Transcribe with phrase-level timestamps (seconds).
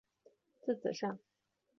[0.65, 1.19] 字子上。